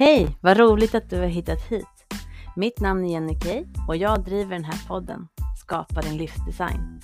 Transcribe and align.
Hej! 0.00 0.38
Vad 0.40 0.56
roligt 0.56 0.94
att 0.94 1.10
du 1.10 1.18
har 1.18 1.26
hittat 1.26 1.62
hit. 1.62 2.14
Mitt 2.56 2.80
namn 2.80 3.04
är 3.04 3.12
Jenny 3.12 3.34
Kay 3.40 3.64
och 3.88 3.96
jag 3.96 4.24
driver 4.24 4.50
den 4.52 4.64
här 4.64 4.88
podden 4.88 5.28
Skapa 5.60 6.00
din 6.00 6.16
livsdesign. 6.16 7.00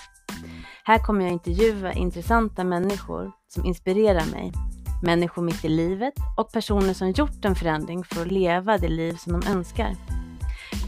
Här 0.84 0.98
kommer 0.98 1.24
jag 1.24 1.32
intervjua 1.32 1.92
intressanta 1.92 2.64
människor 2.64 3.32
som 3.48 3.64
inspirerar 3.64 4.26
mig. 4.32 4.52
Människor 5.02 5.42
mitt 5.42 5.64
i 5.64 5.68
livet 5.68 6.14
och 6.36 6.52
personer 6.52 6.92
som 6.92 7.10
gjort 7.10 7.44
en 7.44 7.54
förändring 7.54 8.04
för 8.04 8.22
att 8.22 8.32
leva 8.32 8.78
det 8.78 8.88
liv 8.88 9.12
som 9.12 9.40
de 9.40 9.50
önskar. 9.50 9.96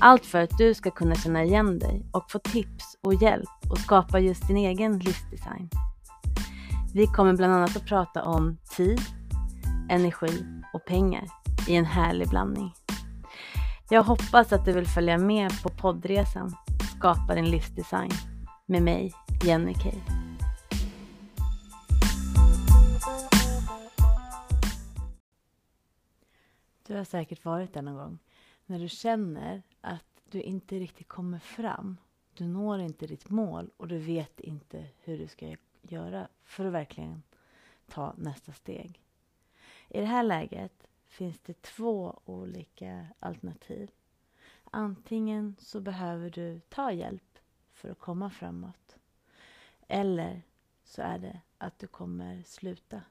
Allt 0.01 0.27
för 0.27 0.43
att 0.43 0.59
du 0.59 0.75
ska 0.75 0.91
kunna 0.91 1.15
känna 1.15 1.45
igen 1.45 1.79
dig 1.79 2.07
och 2.13 2.31
få 2.31 2.39
tips 2.39 2.97
och 3.03 3.15
hjälp 3.15 3.71
och 3.71 3.79
skapa 3.79 4.19
just 4.19 4.49
din 4.49 4.57
egen 4.57 4.99
livsdesign. 4.99 5.71
Vi 6.95 7.07
kommer 7.07 7.33
bland 7.33 7.53
annat 7.53 7.77
att 7.77 7.87
prata 7.87 8.23
om 8.23 8.59
tid, 8.77 9.01
energi 9.91 10.47
och 10.73 10.85
pengar 10.85 11.46
i 11.69 11.75
en 11.75 11.85
härlig 11.85 12.29
blandning. 12.29 12.73
Jag 13.91 14.03
hoppas 14.03 14.53
att 14.53 14.65
du 14.65 14.73
vill 14.73 14.87
följa 14.87 15.19
med 15.19 15.63
på 15.63 15.69
poddresan 15.69 16.57
Skapa 16.97 17.35
din 17.35 17.51
livsdesign 17.51 18.11
med 18.67 18.83
mig, 18.83 19.13
Jenny 19.45 19.75
Kay. 19.75 20.01
Du 26.87 26.97
har 26.97 27.05
säkert 27.05 27.45
varit 27.45 27.75
där 27.75 27.83
någon 27.83 27.97
gång 27.97 28.19
när 28.67 28.79
du 28.79 28.89
känner 28.89 29.63
att 29.81 30.23
du 30.31 30.41
inte 30.41 30.79
riktigt 30.79 31.09
kommer 31.09 31.39
fram. 31.39 31.97
Du 32.35 32.45
når 32.45 32.81
inte 32.81 33.07
ditt 33.07 33.31
mål 33.31 33.71
och 33.77 33.89
du 33.89 33.99
vet 33.99 34.41
inte 34.41 34.87
hur 35.05 35.19
du 35.19 35.27
ska 35.27 35.57
göra 35.83 36.29
för 36.45 36.65
att 36.65 36.73
verkligen 36.73 37.23
ta 37.89 38.15
nästa 38.17 38.53
steg. 38.53 39.01
I 39.89 40.01
det 40.01 40.07
här 40.07 40.23
läget 40.23 40.87
finns 41.17 41.41
det 41.41 41.63
två 41.63 42.21
olika 42.25 43.07
alternativ. 43.21 43.91
Antingen 44.65 45.57
så 45.59 45.81
behöver 45.81 46.31
du 46.31 46.61
ta 46.69 46.93
hjälp 46.93 47.39
för 47.73 47.89
att 47.91 47.99
komma 47.99 48.31
framåt. 48.31 48.97
Eller 49.89 50.43
så 50.85 51.03
är 51.03 51.19
det 51.19 51.41
att 51.59 51.79
du 51.79 51.87
kommer 51.87 52.43
sluta. 52.43 53.03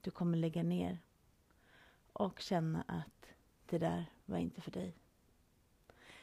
Du 0.00 0.10
kommer 0.10 0.38
lägga 0.38 0.62
ner 0.62 0.98
och 2.12 2.40
känna 2.40 2.84
att 2.88 3.26
det 3.66 3.78
där 3.78 4.06
var 4.24 4.38
inte 4.38 4.60
för 4.60 4.70
dig. 4.70 4.94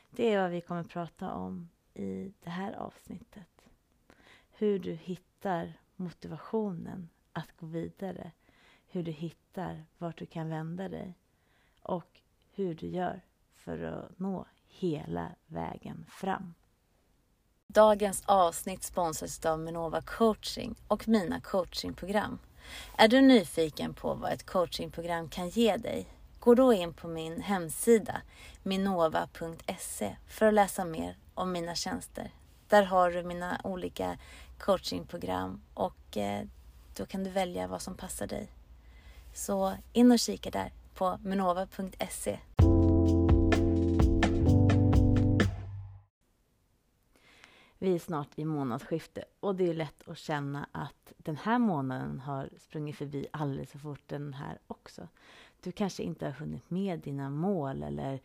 Det 0.10 0.34
är 0.34 0.42
vad 0.42 0.52
vi 0.52 0.62
kommer 0.62 0.84
prata 0.84 1.34
om 1.34 1.70
i 1.94 2.34
det 2.44 2.50
här 2.50 2.74
avsnittet. 2.74 3.70
Hur 4.52 4.80
du 4.80 4.94
hittar 4.94 5.74
motivationen 5.96 7.10
att 7.34 7.58
gå 7.58 7.66
vidare 7.66 8.32
hur 8.92 9.04
du 9.04 9.12
hittar 9.12 9.39
vart 9.98 10.18
du 10.18 10.26
kan 10.26 10.50
vända 10.50 10.90
dig 10.90 11.18
och 11.82 12.22
hur 12.54 12.76
du 12.76 12.88
gör 12.88 13.22
för 13.56 13.84
att 13.84 14.20
nå 14.20 14.46
hela 14.68 15.32
vägen 15.48 16.06
fram. 16.10 16.54
Dagens 17.68 18.24
avsnitt 18.26 18.84
sponsras 18.84 19.46
av 19.46 19.60
Minova 19.60 20.02
coaching 20.02 20.76
och 20.88 21.08
mina 21.08 21.42
coachingprogram. 21.42 22.40
Är 22.98 23.08
du 23.08 23.22
nyfiken 23.22 23.94
på 23.94 24.14
vad 24.14 24.32
ett 24.32 24.46
coachingprogram 24.46 25.30
kan 25.30 25.50
ge 25.50 25.78
dig? 25.78 26.08
Gå 26.40 26.56
då 26.56 26.74
in 26.74 26.94
på 26.94 27.08
min 27.08 27.42
hemsida 27.42 28.22
minova.se 28.64 30.16
för 30.28 30.46
att 30.46 30.54
läsa 30.54 30.86
mer 30.86 31.18
om 31.34 31.52
mina 31.52 31.76
tjänster. 31.76 32.32
Där 32.68 32.84
har 32.84 33.12
du 33.12 33.24
mina 33.24 33.62
olika 33.64 34.18
coachingprogram 34.58 35.62
och 35.74 36.18
eh, 36.18 36.46
då 36.98 37.06
kan 37.06 37.24
du 37.24 37.30
välja 37.30 37.68
vad 37.68 37.82
som 37.82 37.98
passar 37.98 38.28
dig. 38.28 38.52
Så 39.34 39.78
in 39.94 40.12
och 40.12 40.20
kika 40.20 40.50
där 40.50 40.72
på 40.94 41.20
minova.se. 41.24 42.40
Vi 47.82 47.96
är 47.96 48.00
snart 48.00 48.40
i 48.40 48.46
månadsskifte 48.46 49.24
och 49.40 49.56
det 49.56 49.70
är 49.70 49.74
lätt 49.74 50.08
att 50.08 50.18
känna 50.18 50.68
att 50.72 51.14
den 51.18 51.38
här 51.38 51.60
månaden 51.60 52.20
har 52.20 52.50
sprungit 52.60 52.96
förbi 52.96 53.28
alldeles 53.32 53.72
för 53.72 53.80
fort 53.80 54.04
den 54.08 54.34
här 54.34 54.60
också. 54.68 55.08
Du 55.62 55.72
kanske 55.72 56.04
inte 56.04 56.26
har 56.26 56.32
hunnit 56.32 56.70
med 56.70 57.00
dina 57.00 57.30
mål 57.30 57.84
eller 57.84 58.20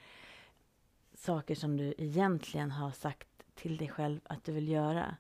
saker 1.15 1.55
som 1.55 1.77
du 1.77 1.95
egentligen 1.99 2.71
har 2.71 2.91
sagt 2.91 3.29
till 3.55 3.77
dig 3.77 3.89
själv 3.89 4.21
att 4.25 4.45
du 4.45 4.53
vill 4.53 4.69
göra. 4.69 5.17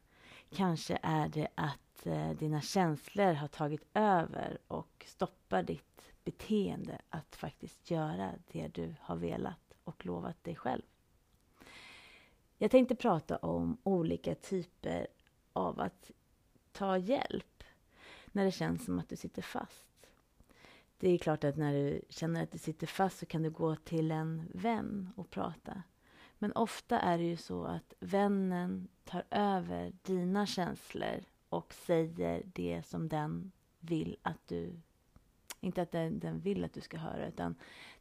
Kanske 0.55 0.99
är 1.03 1.29
det 1.29 1.49
att 1.55 2.07
eh, 2.07 2.31
dina 2.31 2.61
känslor 2.61 3.33
har 3.33 3.49
tagit 3.49 3.85
över 3.95 4.59
och 4.69 5.05
stoppar 5.09 5.63
ditt 5.63 6.13
beteende 6.25 7.01
att 7.09 7.37
faktiskt 7.37 7.91
göra 7.91 8.33
det 8.53 8.69
du 8.69 8.95
har 9.01 9.17
velat 9.17 9.75
och 9.85 10.07
lovat 10.07 10.45
dig 10.45 10.57
själv. 10.57 10.83
Jag 12.59 12.71
tänkte 12.71 12.95
prata 12.95 13.37
om 13.37 13.77
olika 13.83 14.35
typer 14.35 15.07
av 15.53 15.81
att 15.81 16.11
ta 16.73 16.99
hjälp 16.99 17.65
när 18.27 18.45
det 18.45 18.53
känns 18.53 18.85
som 18.85 18.99
att 18.99 19.09
du 19.09 19.17
sitter 19.17 19.43
fast. 19.43 20.07
Det 20.99 21.11
är 21.11 21.19
klart 21.19 21.45
att 21.45 21.57
när 21.57 21.73
du 21.73 22.01
känner 22.09 22.43
att 22.43 22.53
du 22.53 22.59
sitter 22.59 22.87
fast 22.87 23.19
så 23.19 23.27
kan 23.27 23.43
du 23.43 23.51
gå 23.51 23.77
till 23.77 24.11
en 24.11 24.49
vän 24.55 25.11
och 25.17 25.31
prata. 25.31 25.83
Men 26.45 26.53
ofta 26.53 27.01
är 27.01 27.19
det 27.19 27.25
ju 27.25 27.37
så 27.37 27.65
att 27.65 27.95
vännen 28.01 28.89
tar 29.05 29.25
över 29.31 29.93
dina 30.03 30.47
känslor 30.47 31.25
och 31.49 31.75
säger 31.75 32.43
det 32.47 32.83
som 32.87 33.09
den 33.09 33.53
vill 33.81 34.17
att 34.23 34.49
du... 34.49 34.81
Inte 35.61 35.83
att 35.83 35.93
den, 35.93 36.19
den 36.19 36.41
vill 36.41 36.65
att 36.65 36.73
du 36.73 36.81
ska 36.81 36.97
höra, 36.97 37.29
utan 37.29 37.55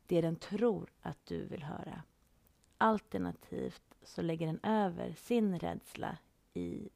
det 0.07 0.21
den 0.21 0.35
tror 0.35 0.89
att 1.01 1.25
du 1.25 1.45
vill 1.45 1.63
höra. 1.63 2.03
Alternativt 2.77 3.95
så 4.01 4.21
lägger 4.21 4.47
den 4.47 4.59
över 4.63 5.13
sin 5.13 5.59
rädsla 5.59 6.17
i 6.53 6.89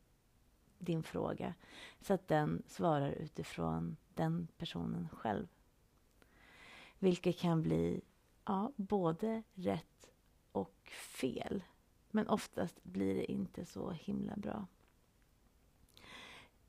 din 0.79 1.03
fråga 1.03 1.53
så 2.02 2.14
att 2.14 2.28
den 2.28 2.64
svarar 2.68 3.12
utifrån 3.12 3.97
den 4.14 4.47
personen 4.58 5.09
själv. 5.09 5.47
Vilket 7.00 7.40
kan 7.40 7.62
bli 7.62 8.02
ja, 8.46 8.72
både 8.75 9.44
rätt 9.53 9.97
och 10.57 10.91
fel. 10.91 11.63
Men 12.12 12.28
oftast 12.28 12.84
blir 12.84 13.16
det 13.16 13.31
inte 13.31 13.66
så 13.66 13.91
himla 13.91 14.35
bra. 14.35 14.68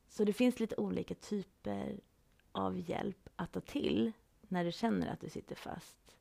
Så 0.09 0.25
det 0.25 0.33
finns 0.33 0.61
lite 0.61 0.77
olika 0.77 1.15
typer 1.15 2.01
av 2.53 2.91
hjälp 2.91 3.29
att 3.37 3.53
ta 3.53 3.61
till 3.61 4.13
när 4.43 4.65
du 4.65 4.73
känner 4.73 5.13
att 5.13 5.21
du 5.21 5.29
sitter 5.29 5.55
fast. 5.55 6.17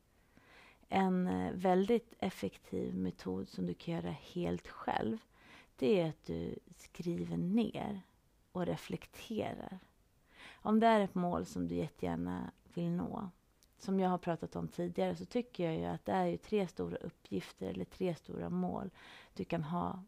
En 0.88 1.26
eh, 1.26 1.52
väldigt 1.52 2.14
effektiv 2.18 2.94
metod 2.94 3.48
som 3.48 3.66
du 3.66 3.74
kan 3.74 3.94
göra 3.94 4.10
helt 4.10 4.68
själv 4.68 5.18
det 5.78 6.00
är 6.00 6.08
att 6.08 6.26
du 6.26 6.58
skriver 6.76 7.36
ner 7.36 8.00
och 8.52 8.66
reflekterar. 8.66 9.78
Om 10.50 10.80
det 10.80 10.86
är 10.86 11.00
ett 11.00 11.14
mål 11.14 11.46
som 11.46 11.68
du 11.68 11.74
jättegärna 11.74 12.50
vill 12.74 12.90
nå, 12.90 13.30
som 13.78 14.00
jag 14.00 14.08
har 14.08 14.18
pratat 14.18 14.56
om 14.56 14.68
tidigare, 14.68 15.16
så 15.16 15.24
tycker 15.24 15.64
jag 15.64 15.76
ju 15.76 15.84
att 15.84 16.04
det 16.04 16.12
är 16.12 16.26
ju 16.26 16.36
tre 16.36 16.68
stora 16.68 16.96
uppgifter 16.96 17.66
eller 17.66 17.84
tre 17.84 18.14
stora 18.14 18.50
mål 18.50 18.90
du 19.34 19.44
kan 19.44 19.64
ha 19.64 20.02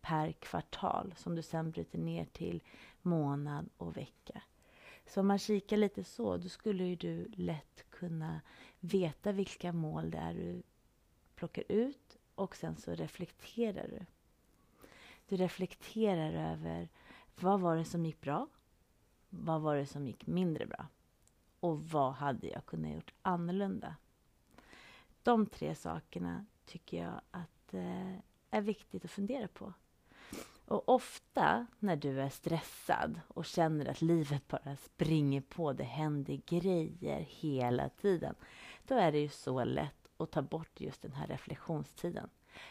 per 0.00 0.32
kvartal 0.32 1.14
som 1.16 1.34
du 1.34 1.42
sen 1.42 1.70
bryter 1.70 1.98
ner 1.98 2.24
till 2.24 2.62
månad 3.02 3.68
och 3.76 3.96
vecka. 3.96 4.42
Så 5.06 5.20
om 5.20 5.26
man 5.26 5.38
kikar 5.38 5.76
lite 5.76 6.04
så, 6.04 6.36
då 6.36 6.48
skulle 6.48 6.84
ju 6.84 6.96
du 6.96 7.28
lätt 7.28 7.84
kunna 7.90 8.40
veta 8.80 9.32
vilka 9.32 9.72
mål 9.72 10.10
det 10.10 10.18
är 10.18 10.34
du 10.34 10.62
plockar 11.34 11.64
ut 11.68 12.16
och 12.34 12.56
sen 12.56 12.76
så 12.76 12.94
reflekterar 12.94 13.88
du. 13.88 14.06
Du 15.28 15.36
reflekterar 15.36 16.52
över 16.52 16.88
vad 17.40 17.60
var 17.60 17.76
det 17.76 17.84
som 17.84 18.06
gick 18.06 18.20
bra? 18.20 18.46
Vad 19.30 19.60
var 19.60 19.76
det 19.76 19.86
som 19.86 20.06
gick 20.06 20.26
mindre 20.26 20.66
bra? 20.66 20.86
Och 21.60 21.90
vad 21.90 22.12
hade 22.12 22.46
jag 22.46 22.66
kunnat 22.66 22.94
gjort 22.94 23.14
annorlunda? 23.22 23.96
De 25.22 25.46
tre 25.46 25.74
sakerna 25.74 26.46
tycker 26.66 27.02
jag 27.02 27.20
att 27.30 27.74
eh, 27.74 28.14
är 28.50 28.60
viktigt 28.60 29.04
att 29.04 29.10
fundera 29.10 29.48
på. 29.48 29.72
Och 30.68 30.88
ofta 30.88 31.66
när 31.78 31.96
du 31.96 32.20
är 32.20 32.28
stressad 32.28 33.20
och 33.28 33.44
känner 33.44 33.86
att 33.86 34.02
livet 34.02 34.48
bara 34.48 34.76
springer 34.76 35.40
på, 35.40 35.72
det 35.72 35.84
händer 35.84 36.40
grejer 36.46 37.26
hela 37.28 37.88
tiden, 37.88 38.34
då 38.86 38.94
är 38.94 39.12
det 39.12 39.18
ju 39.18 39.28
så 39.28 39.64
lätt 39.64 40.08
att 40.16 40.30
ta 40.30 40.42
bort 40.42 40.80
just 40.80 41.02
den 41.02 41.12
här 41.12 41.26
reflektionstiden. 41.26 42.28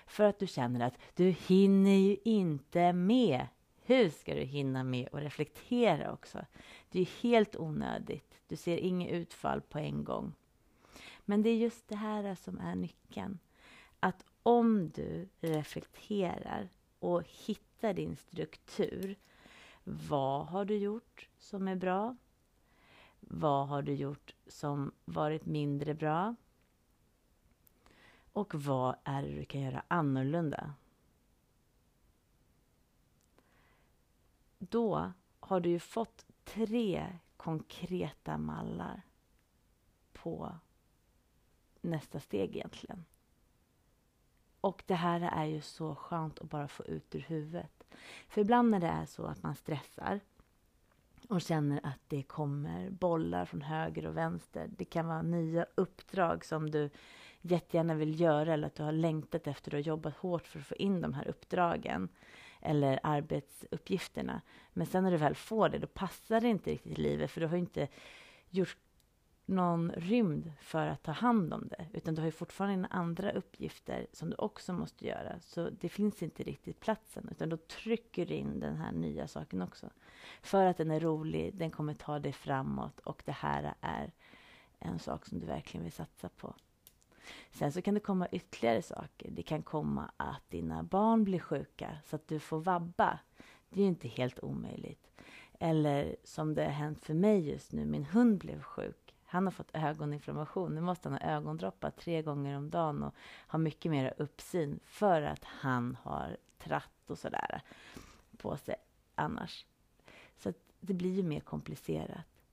För 0.08 0.24
att 0.24 0.40
du 0.40 0.48
känner 0.48 0.88
att 0.88 0.98
du 1.16 1.30
hinner 1.30 1.92
ju 1.92 2.18
inte 2.24 2.94
med. 2.94 3.48
Hur 3.86 4.10
ska 4.10 4.36
du 4.36 4.42
hinna 4.42 4.84
med 4.84 5.10
att 5.12 5.22
reflektera 5.22 6.14
också? 6.14 6.46
Det 6.90 7.00
är 7.00 7.04
ju 7.04 7.30
helt 7.30 7.56
onödigt. 7.56 8.27
Du 8.48 8.56
ser 8.56 8.78
inget 8.78 9.12
utfall 9.12 9.62
på 9.62 9.80
en 9.80 10.04
gång. 10.04 10.34
Men 11.26 11.44
det 11.44 11.50
är 11.50 11.56
just 11.56 11.88
det 11.88 11.96
här 11.96 12.36
som 12.36 12.60
är 12.60 12.76
nyckeln. 12.76 13.40
Att 14.00 14.26
om 14.44 14.90
du 14.90 15.30
reflekterar 15.40 16.70
och 17.00 17.24
hittar 17.24 17.94
din 17.94 18.16
struktur. 18.16 19.16
Vad 19.84 20.46
har 20.46 20.66
du 20.66 20.78
gjort 20.78 21.30
som 21.38 21.68
är 21.68 21.76
bra? 21.76 22.16
Vad 23.20 23.68
har 23.68 23.82
du 23.82 23.94
gjort 23.94 24.36
som 24.48 24.92
varit 25.06 25.46
mindre 25.46 25.94
bra? 25.94 26.36
Och 28.34 28.56
vad 28.56 28.96
är 29.04 29.22
det 29.22 29.36
du 29.36 29.46
kan 29.46 29.62
göra 29.62 29.84
annorlunda? 29.88 30.74
Då 34.60 35.12
har 35.40 35.60
du 35.60 35.70
ju 35.70 35.80
fått 35.80 36.26
tre 36.44 37.20
konkreta 37.38 38.38
mallar 38.38 39.02
på 40.14 40.56
nästa 41.82 42.20
steg 42.20 42.56
egentligen. 42.56 43.06
Och 44.62 44.84
det 44.86 44.96
här 44.96 45.22
är 45.22 45.46
ju 45.46 45.62
så 45.62 45.96
skönt 45.96 46.40
att 46.40 46.50
bara 46.50 46.68
få 46.68 46.86
ut 46.86 47.16
ur 47.16 47.20
huvudet. 47.20 47.84
För 48.28 48.42
ibland 48.42 48.70
när 48.70 48.80
det 48.80 48.88
är 48.88 49.06
så 49.06 49.26
att 49.26 49.44
man 49.44 49.56
stressar 49.56 50.20
och 51.30 51.42
känner 51.42 51.80
att 51.84 52.02
det 52.08 52.24
kommer 52.24 52.90
bollar 52.90 53.46
från 53.46 53.62
höger 53.62 54.06
och 54.06 54.18
vänster. 54.18 54.70
Det 54.78 54.86
kan 54.86 55.08
vara 55.08 55.22
nya 55.22 55.66
uppdrag 55.76 56.46
som 56.46 56.72
du 56.72 56.90
jättegärna 57.42 57.96
vill 57.96 58.20
göra 58.20 58.54
eller 58.54 58.68
att 58.68 58.76
du 58.76 58.84
har 58.84 58.92
längtat 58.92 59.48
efter 59.48 59.74
och 59.74 59.82
jobbat 59.82 60.18
hårt 60.18 60.48
för 60.48 60.60
att 60.60 60.66
få 60.66 60.76
in 60.76 61.02
de 61.02 61.14
här 61.14 61.28
uppdragen 61.28 62.10
eller 62.62 63.00
arbetsuppgifterna. 63.04 64.42
Men 64.74 64.88
sen 64.88 65.04
när 65.04 65.12
du 65.12 65.18
väl 65.18 65.36
får 65.36 65.70
det, 65.70 65.78
då 65.78 65.88
passar 65.88 66.42
det 66.42 66.48
inte 66.48 66.72
riktigt 66.72 67.00
i 67.00 67.02
livet 67.02 67.32
för 67.32 67.42
du 67.42 67.48
har 67.48 67.58
inte 67.58 67.88
gjort 68.50 68.78
någon 69.48 69.92
rymd 69.92 70.52
för 70.62 70.88
att 70.88 71.04
ta 71.04 71.12
hand 71.12 71.54
om 71.54 71.68
det, 71.68 71.88
utan 71.94 72.16
du 72.16 72.22
har 72.22 72.26
ju 72.26 72.32
fortfarande 72.32 72.88
andra 72.88 73.32
uppgifter 73.32 74.08
som 74.14 74.30
du 74.30 74.36
också 74.36 74.74
måste 74.74 75.08
göra. 75.08 75.40
Så 75.40 75.70
det 75.70 75.90
finns 75.90 76.24
inte 76.24 76.44
riktigt 76.44 76.80
platsen, 76.80 77.28
utan 77.32 77.50
då 77.50 77.58
trycker 77.58 78.26
du 78.26 78.34
in 78.34 78.60
den 78.60 78.78
här 78.78 78.92
nya 78.92 79.28
saken 79.28 79.62
också. 79.62 79.90
För 80.42 80.66
att 80.66 80.78
den 80.78 80.92
är 80.92 81.00
rolig, 81.00 81.56
den 81.56 81.72
kommer 81.72 81.94
ta 81.94 82.20
dig 82.20 82.34
framåt 82.34 83.00
och 83.00 83.22
det 83.26 83.32
här 83.32 83.74
är 83.82 84.12
en 84.80 85.00
sak 85.00 85.26
som 85.26 85.40
du 85.40 85.46
verkligen 85.46 85.84
vill 85.84 85.94
satsa 85.94 86.30
på. 86.30 86.56
Sen 87.52 87.72
så 87.72 87.82
kan 87.82 87.94
det 87.94 88.00
komma 88.00 88.28
ytterligare 88.32 88.82
saker. 88.82 89.32
Det 89.32 89.44
kan 89.44 89.64
komma 89.64 90.12
att 90.18 90.50
dina 90.50 90.84
barn 90.84 91.24
blir 91.24 91.40
sjuka 91.40 91.98
så 92.06 92.16
att 92.16 92.28
du 92.28 92.40
får 92.40 92.60
vabba. 92.60 93.20
Det 93.70 93.80
är 93.80 93.84
ju 93.84 93.90
inte 93.90 94.08
helt 94.08 94.40
omöjligt. 94.40 95.12
Eller 95.60 96.16
som 96.24 96.54
det 96.54 96.64
har 96.64 96.72
hänt 96.72 97.00
för 97.00 97.14
mig 97.14 97.50
just 97.50 97.72
nu, 97.72 97.86
min 97.86 98.06
hund 98.06 98.38
blev 98.38 98.62
sjuk. 98.62 99.16
Han 99.26 99.44
har 99.44 99.52
fått 99.52 99.70
ögoninflammation. 99.74 100.76
Nu 100.76 100.82
måste 100.82 101.10
han 101.10 101.18
ha 101.22 101.30
ögondroppar 101.30 101.90
tre 101.90 102.22
gånger 102.22 102.58
om 102.58 102.70
dagen 102.70 103.04
och 103.04 103.16
ha 103.48 103.60
mycket 103.60 103.92
mer 103.92 104.14
uppsyn 104.18 104.80
för 104.84 105.22
att 105.22 105.44
han 105.44 105.98
har 106.02 106.38
tratt 106.58 107.10
och 107.10 107.18
sådär 107.18 107.62
på 108.38 108.58
sig 108.58 108.76
annars. 109.16 109.66
Så 110.38 110.54
det 110.80 110.94
blir 110.94 111.16
ju 111.16 111.24
mer 111.24 111.40
komplicerat. 111.40 112.44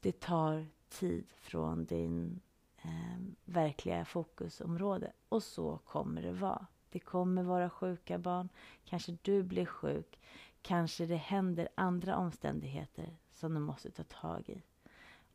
Det 0.00 0.20
tar 0.20 0.66
tid 0.88 1.26
från 1.36 1.84
din 1.84 2.40
eh, 2.86 3.18
verkliga 3.44 4.04
fokusområde 4.04 5.12
och 5.28 5.42
så 5.42 5.78
kommer 5.78 6.22
det 6.22 6.32
vara. 6.32 6.66
Det 6.90 6.98
kommer 7.00 7.42
vara 7.42 7.70
sjuka 7.70 8.18
barn. 8.18 8.48
Kanske 8.84 9.18
du 9.22 9.42
blir 9.42 9.66
sjuk. 9.66 10.20
Kanske 10.62 11.06
det 11.06 11.16
händer 11.16 11.68
andra 11.74 12.16
omständigheter 12.16 13.16
som 13.32 13.54
du 13.54 13.60
måste 13.60 13.90
ta 13.90 14.02
tag 14.02 14.48
i. 14.48 14.62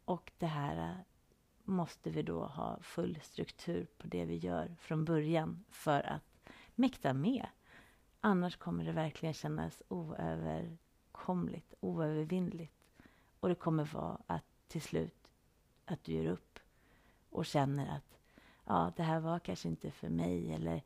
Och 0.05 0.31
det 0.37 0.45
här 0.45 0.89
eh, 0.89 0.95
måste 1.63 2.09
vi 2.09 2.21
då 2.21 2.43
ha 2.43 2.77
full 2.81 3.19
struktur 3.23 3.87
på 3.97 4.07
det 4.07 4.25
vi 4.25 4.35
gör 4.35 4.75
från 4.79 5.05
början 5.05 5.63
för 5.69 6.01
att 6.01 6.23
mäkta 6.75 7.13
med. 7.13 7.47
Annars 8.21 8.57
kommer 8.57 8.85
det 8.85 8.91
verkligen 8.91 9.33
kännas 9.33 9.81
oöverkomligt, 9.87 11.73
oövervinnligt. 11.79 12.73
Och 13.39 13.49
det 13.49 13.55
kommer 13.55 13.85
vara 13.85 14.17
att 14.27 14.45
till 14.67 14.81
slut 14.81 15.29
att 15.85 16.03
du 16.03 16.11
ger 16.11 16.25
upp 16.25 16.50
och 17.31 17.45
känner 17.45 17.95
att 17.95 18.17
ja, 18.65 18.91
det 18.95 19.03
här 19.03 19.19
var 19.19 19.39
kanske 19.39 19.67
inte 19.67 19.91
för 19.91 20.09
mig 20.09 20.53
eller 20.53 20.81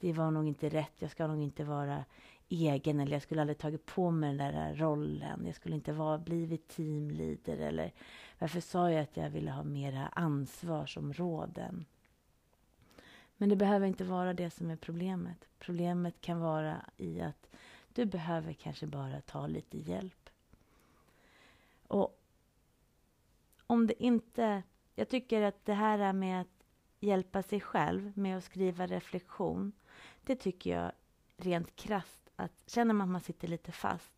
det 0.00 0.12
var 0.12 0.30
nog 0.30 0.48
inte 0.48 0.68
rätt. 0.68 0.92
Jag 0.98 1.10
ska 1.10 1.26
nog 1.26 1.42
inte 1.42 1.64
vara 1.64 2.04
egen 2.48 3.00
eller 3.00 3.12
jag 3.12 3.22
skulle 3.22 3.40
aldrig 3.40 3.58
tagit 3.58 3.86
på 3.86 4.10
mig 4.10 4.28
den 4.34 4.54
där 4.54 4.74
rollen. 4.74 5.46
Jag 5.46 5.54
skulle 5.54 5.74
inte 5.74 5.92
vara 5.92 6.18
blivit 6.18 6.68
teamleader 6.68 7.58
eller 7.58 7.92
varför 8.38 8.60
sa 8.60 8.90
jag 8.90 9.02
att 9.02 9.16
jag 9.16 9.30
ville 9.30 9.50
ha 9.50 9.62
mera 9.62 10.06
ansvarsområden? 10.06 11.84
Men 13.36 13.48
det 13.48 13.56
behöver 13.56 13.86
inte 13.86 14.04
vara 14.04 14.34
det 14.34 14.50
som 14.50 14.70
är 14.70 14.76
problemet. 14.76 15.48
Problemet 15.58 16.20
kan 16.20 16.40
vara 16.40 16.76
i 16.96 17.20
att 17.20 17.48
du 17.92 18.04
behöver 18.04 18.52
kanske 18.52 18.86
bara 18.86 19.20
ta 19.20 19.46
lite 19.46 19.78
hjälp. 19.78 20.30
Och 21.86 22.20
om 23.66 23.86
det 23.86 24.02
inte... 24.02 24.62
Jag 24.94 25.08
tycker 25.08 25.42
att 25.42 25.64
det 25.64 25.74
här 25.74 26.12
med 26.12 26.40
att 26.40 26.64
hjälpa 27.00 27.42
sig 27.42 27.60
själv 27.60 28.18
med 28.18 28.36
att 28.36 28.44
skriva 28.44 28.86
reflektion, 28.86 29.72
det 30.22 30.36
tycker 30.36 30.70
jag 30.70 30.92
rent 31.36 31.76
krast 31.76 32.30
att 32.36 32.62
känner 32.66 32.94
man 32.94 33.08
att 33.08 33.12
man 33.12 33.20
sitter 33.20 33.48
lite 33.48 33.72
fast, 33.72 34.14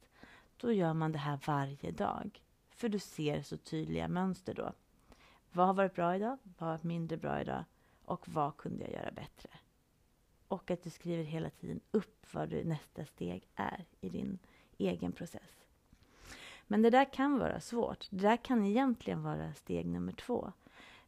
då 0.57 0.73
gör 0.73 0.95
man 0.95 1.13
det 1.13 1.19
här 1.19 1.39
varje 1.47 1.91
dag. 1.91 2.43
För 2.71 2.89
du 2.89 2.99
ser 2.99 3.43
så 3.43 3.57
tydliga 3.57 4.09
mönster 4.09 4.55
då. 4.55 4.73
Vad 5.53 5.67
har 5.67 5.75
varit 5.75 5.95
bra 5.95 6.17
idag? 6.17 6.39
Vad 6.43 6.69
har 6.69 6.77
varit 6.77 6.83
mindre 6.83 7.17
bra 7.17 7.41
idag? 7.41 7.65
Och 8.05 8.29
vad 8.29 8.57
kunde 8.57 8.85
jag 8.85 8.93
göra 8.93 9.11
bättre? 9.11 9.51
Och 10.49 10.71
att 10.71 10.83
du 10.83 10.91
skriver 10.91 11.25
hela 11.25 11.51
tiden 11.51 11.81
upp 11.91 12.27
vad 12.33 12.49
du, 12.49 12.65
nästa 12.65 13.05
steg 13.05 13.49
är 13.55 13.85
i 14.01 14.09
din 14.09 14.39
egen 14.79 15.13
process. 15.13 15.67
Men 16.67 16.83
det 16.83 16.91
där 16.91 17.13
kan 17.13 17.39
vara 17.39 17.61
svårt. 17.61 18.07
Det 18.11 18.17
där 18.17 18.37
kan 18.37 18.65
egentligen 18.65 19.23
vara 19.23 19.55
steg 19.55 19.87
nummer 19.87 20.13
två. 20.13 20.53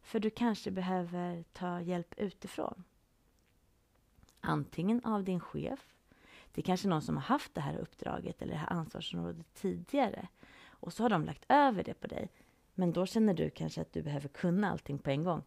För 0.09 0.19
du 0.19 0.29
kanske 0.29 0.71
behöver 0.71 1.43
ta 1.53 1.81
hjälp 1.81 2.13
utifrån. 2.17 2.83
Antingen 4.41 5.05
av 5.05 5.23
din 5.23 5.39
chef. 5.39 5.93
Det 6.51 6.61
är 6.61 6.65
kanske 6.65 6.87
någon 6.87 7.01
som 7.01 7.15
har 7.15 7.23
haft 7.23 7.55
det 7.55 7.61
här 7.61 7.77
uppdraget 7.77 8.41
eller 8.41 8.53
det 8.53 8.59
här 8.59 8.73
ansvarsområdet 8.73 9.53
tidigare. 9.53 10.27
Och 10.67 10.93
så 10.93 11.03
har 11.03 11.09
de 11.09 11.25
lagt 11.25 11.45
över 11.49 11.83
det 11.83 11.93
på 11.93 12.07
dig. 12.07 12.29
Men 12.73 12.91
då 12.91 13.05
känner 13.05 13.33
du 13.33 13.49
kanske 13.49 13.81
att 13.81 13.93
du 13.93 14.01
behöver 14.01 14.27
kunna 14.27 14.71
allting 14.71 14.97
på 14.97 15.09
en 15.09 15.23
gång. 15.23 15.43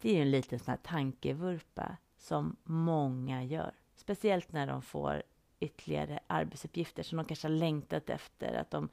Det 0.00 0.10
är 0.10 0.14
ju 0.14 0.22
en 0.22 0.30
liten 0.30 0.58
sån 0.58 0.70
här 0.70 0.78
tankevurpa 0.82 1.96
som 2.16 2.56
många 2.64 3.44
gör. 3.44 3.72
Speciellt 3.94 4.52
när 4.52 4.66
de 4.66 4.82
får 4.82 5.22
ytterligare 5.60 6.20
arbetsuppgifter 6.26 7.02
som 7.02 7.16
de 7.16 7.24
kanske 7.24 7.48
har 7.48 7.54
längtat 7.54 8.10
efter. 8.10 8.54
Att 8.54 8.70
de 8.70 8.88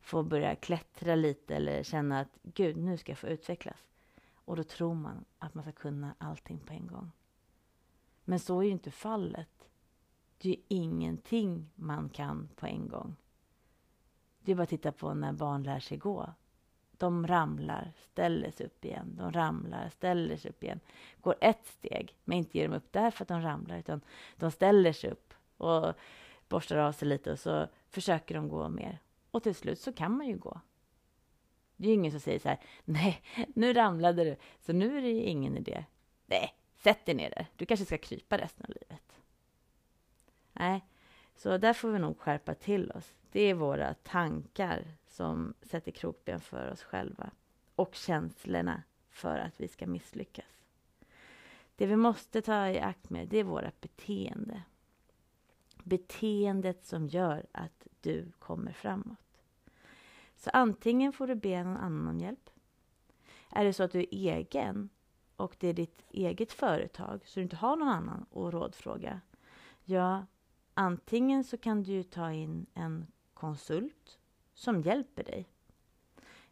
får 0.00 0.22
börja 0.22 0.56
klättra 0.56 1.14
lite 1.14 1.56
eller 1.56 1.82
känna 1.82 2.20
att 2.20 2.38
gud, 2.42 2.76
nu 2.76 2.96
ska 2.96 3.12
jag 3.12 3.18
få 3.18 3.26
utvecklas. 3.28 3.93
Och 4.44 4.56
då 4.56 4.64
tror 4.64 4.94
man 4.94 5.24
att 5.38 5.54
man 5.54 5.64
ska 5.64 5.72
kunna 5.72 6.14
allting 6.18 6.58
på 6.58 6.72
en 6.72 6.86
gång. 6.86 7.10
Men 8.24 8.40
så 8.40 8.60
är 8.60 8.64
ju 8.64 8.70
inte 8.70 8.90
fallet. 8.90 9.68
Det 10.38 10.48
är 10.48 10.52
ju 10.54 10.62
ingenting 10.68 11.70
man 11.74 12.08
kan 12.08 12.48
på 12.56 12.66
en 12.66 12.88
gång. 12.88 13.16
Det 14.40 14.52
är 14.52 14.56
bara 14.56 14.62
att 14.62 14.68
titta 14.68 14.92
på 14.92 15.14
när 15.14 15.32
barn 15.32 15.62
lär 15.62 15.80
sig 15.80 15.98
gå. 15.98 16.34
De 16.90 17.26
ramlar, 17.26 17.92
ställer 17.96 18.50
sig 18.50 18.66
upp 18.66 18.84
igen. 18.84 19.16
De 19.16 19.32
ramlar, 19.32 19.88
ställer 19.88 20.36
sig 20.36 20.50
upp 20.50 20.62
igen. 20.62 20.80
Går 21.20 21.34
ett 21.40 21.66
steg, 21.66 22.16
men 22.24 22.38
inte 22.38 22.58
ger 22.58 22.68
de 22.68 22.76
upp 22.76 22.92
därför 22.92 23.24
att 23.24 23.28
de 23.28 23.42
ramlar, 23.42 23.78
utan 23.78 24.00
de 24.36 24.50
ställer 24.50 24.92
sig 24.92 25.10
upp 25.10 25.34
och 25.56 25.94
borstar 26.48 26.76
av 26.76 26.92
sig 26.92 27.08
lite 27.08 27.32
och 27.32 27.38
så 27.38 27.66
försöker 27.88 28.34
de 28.34 28.48
gå 28.48 28.68
mer. 28.68 28.98
Och 29.30 29.42
till 29.42 29.54
slut 29.54 29.80
så 29.80 29.92
kan 29.92 30.16
man 30.16 30.26
ju 30.26 30.36
gå. 30.36 30.60
Det 31.76 31.86
är 31.86 31.88
ju 31.88 31.94
ingen 31.94 32.10
som 32.10 32.20
säger 32.20 32.38
så 32.38 32.48
här, 32.48 32.60
nej, 32.84 33.22
nu 33.54 33.72
ramlade 33.72 34.24
du, 34.24 34.36
så 34.60 34.72
nu 34.72 34.98
är 34.98 35.02
det 35.02 35.10
ingen 35.10 35.56
idé. 35.56 35.84
Nej, 36.26 36.54
sätt 36.76 37.06
dig 37.06 37.14
ner 37.14 37.30
där. 37.30 37.46
Du 37.56 37.66
kanske 37.66 37.86
ska 37.86 37.98
krypa 37.98 38.38
resten 38.38 38.66
av 38.68 38.70
livet. 38.80 39.20
Nej, 40.52 40.84
så 41.36 41.58
där 41.58 41.72
får 41.72 41.88
vi 41.88 41.98
nog 41.98 42.18
skärpa 42.18 42.54
till 42.54 42.90
oss. 42.90 43.12
Det 43.32 43.40
är 43.40 43.54
våra 43.54 43.94
tankar 43.94 44.84
som 45.08 45.54
sätter 45.62 45.92
krokben 45.92 46.40
för 46.40 46.72
oss 46.72 46.82
själva 46.82 47.30
och 47.74 47.94
känslorna 47.94 48.82
för 49.10 49.38
att 49.38 49.60
vi 49.60 49.68
ska 49.68 49.86
misslyckas. 49.86 50.46
Det 51.76 51.86
vi 51.86 51.96
måste 51.96 52.42
ta 52.42 52.68
i 52.68 52.80
akt 52.80 53.10
med, 53.10 53.28
det 53.28 53.38
är 53.38 53.44
vårt 53.44 53.80
beteende. 53.80 54.62
Beteendet 55.82 56.84
som 56.84 57.08
gör 57.08 57.46
att 57.52 57.86
du 58.00 58.32
kommer 58.38 58.72
framåt. 58.72 59.23
Så 60.44 60.50
antingen 60.52 61.12
får 61.12 61.26
du 61.26 61.34
be 61.34 61.64
någon 61.64 61.76
annan 61.76 62.08
om 62.08 62.20
hjälp. 62.20 62.50
Är 63.50 63.64
det 63.64 63.72
så 63.72 63.82
att 63.82 63.92
du 63.92 64.00
är 64.00 64.06
egen 64.10 64.88
och 65.36 65.56
det 65.60 65.68
är 65.68 65.74
ditt 65.74 66.04
eget 66.10 66.52
företag 66.52 67.20
så 67.24 67.40
du 67.40 67.42
inte 67.42 67.56
har 67.56 67.76
någon 67.76 67.88
annan 67.88 68.26
att 68.30 68.52
rådfråga, 68.54 69.20
ja, 69.84 70.26
antingen 70.74 71.44
så 71.44 71.56
kan 71.56 71.82
du 71.82 72.02
ta 72.02 72.32
in 72.32 72.66
en 72.74 73.06
konsult 73.34 74.18
som 74.54 74.80
hjälper 74.80 75.24
dig. 75.24 75.48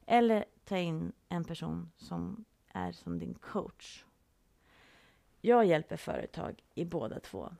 Eller 0.06 0.44
ta 0.64 0.78
in 0.78 1.12
en 1.28 1.44
person 1.44 1.90
som 1.96 2.44
är 2.68 2.92
som 2.92 3.18
din 3.18 3.34
coach. 3.34 4.04
Jag 5.40 5.66
hjälper 5.66 5.96
företag 5.96 6.62
i 6.74 6.84
båda 6.84 7.20
två. 7.20 7.50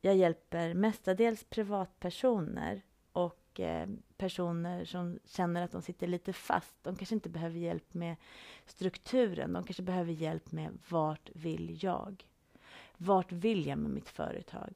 Jag 0.00 0.16
hjälper 0.16 0.74
mestadels 0.74 1.44
privatpersoner 1.44 2.82
och 3.60 3.66
eh, 3.66 3.88
personer 4.16 4.84
som 4.84 5.18
känner 5.24 5.62
att 5.62 5.72
de 5.72 5.82
sitter 5.82 6.06
lite 6.06 6.32
fast. 6.32 6.76
De 6.82 6.96
kanske 6.96 7.14
inte 7.14 7.28
behöver 7.28 7.58
hjälp 7.58 7.94
med 7.94 8.16
strukturen. 8.66 9.52
De 9.52 9.64
kanske 9.64 9.82
behöver 9.82 10.12
hjälp 10.12 10.52
med 10.52 10.78
vart 10.88 11.30
vill 11.34 11.78
jag? 11.84 12.24
Vart 12.96 13.32
vill 13.32 13.66
jag 13.66 13.78
med 13.78 13.90
mitt 13.90 14.08
företag? 14.08 14.74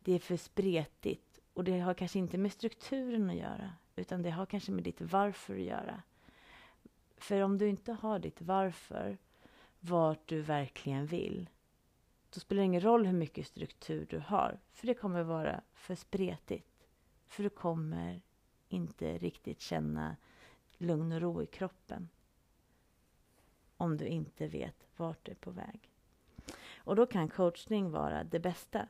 Det 0.00 0.12
är 0.12 0.18
för 0.18 0.36
spretigt 0.36 1.40
och 1.54 1.64
det 1.64 1.80
har 1.80 1.94
kanske 1.94 2.18
inte 2.18 2.38
med 2.38 2.52
strukturen 2.52 3.30
att 3.30 3.36
göra 3.36 3.70
utan 3.96 4.22
det 4.22 4.30
har 4.30 4.46
kanske 4.46 4.72
med 4.72 4.84
ditt 4.84 5.00
varför 5.00 5.54
att 5.54 5.60
göra. 5.60 6.02
För 7.16 7.40
om 7.40 7.58
du 7.58 7.68
inte 7.68 7.92
har 7.92 8.18
ditt 8.18 8.42
varför, 8.42 9.18
vart 9.80 10.28
du 10.28 10.40
verkligen 10.40 11.06
vill, 11.06 11.48
då 12.34 12.40
spelar 12.40 12.60
det 12.60 12.66
ingen 12.66 12.84
roll 12.84 13.06
hur 13.06 13.18
mycket 13.18 13.46
struktur 13.46 14.06
du 14.10 14.18
har, 14.18 14.58
för 14.72 14.86
det 14.86 14.94
kommer 14.94 15.22
vara 15.22 15.60
för 15.74 15.94
spretigt. 15.94 16.73
För 17.26 17.42
du 17.42 17.50
kommer 17.50 18.22
inte 18.68 19.18
riktigt 19.18 19.60
känna 19.60 20.16
lugn 20.78 21.12
och 21.12 21.20
ro 21.20 21.42
i 21.42 21.46
kroppen 21.46 22.08
om 23.76 23.96
du 23.96 24.06
inte 24.06 24.48
vet 24.48 24.86
vart 24.96 25.24
du 25.24 25.32
är 25.32 25.36
på 25.36 25.50
väg. 25.50 25.90
Och 26.76 26.96
då 26.96 27.06
kan 27.06 27.28
coachning 27.28 27.90
vara 27.90 28.24
det 28.24 28.40
bästa. 28.40 28.88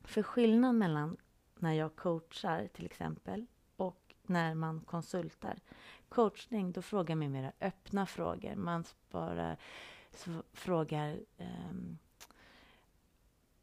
För 0.00 0.22
skillnaden 0.22 0.78
mellan 0.78 1.16
när 1.54 1.72
jag 1.72 1.96
coachar 1.96 2.68
till 2.68 2.86
exempel 2.86 3.46
och 3.76 4.14
när 4.22 4.54
man 4.54 4.80
konsultar. 4.80 5.60
Coachning, 6.08 6.72
då 6.72 6.82
frågar 6.82 7.16
man 7.16 7.32
mera 7.32 7.52
öppna 7.60 8.06
frågor. 8.06 8.54
Man 8.54 8.84
bara 9.10 9.56
frågar 10.52 11.20
um, 11.38 11.98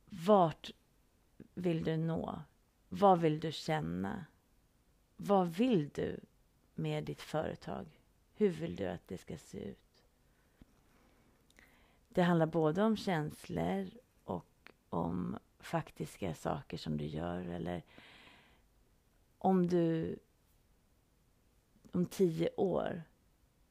vart 0.05 0.71
vill 1.53 1.83
du 1.83 1.97
nå? 1.97 2.39
Vad 2.89 3.19
vill 3.19 3.39
du 3.39 3.51
känna? 3.51 4.25
Vad 5.17 5.47
vill 5.47 5.89
du 5.89 6.19
med 6.75 7.03
ditt 7.03 7.21
företag? 7.21 7.85
Hur 8.35 8.49
vill 8.49 8.75
du 8.75 8.87
att 8.87 9.07
det 9.07 9.17
ska 9.17 9.37
se 9.37 9.59
ut? 9.59 10.03
Det 12.09 12.21
handlar 12.21 12.45
både 12.45 12.83
om 12.83 12.97
känslor 12.97 13.89
och 14.23 14.73
om 14.89 15.37
faktiska 15.59 16.33
saker 16.33 16.77
som 16.77 16.97
du 16.97 17.05
gör 17.05 17.41
eller 17.41 17.83
om 19.37 19.67
du 19.67 20.19
om 21.91 22.05
tio 22.05 22.49
år, 22.55 23.03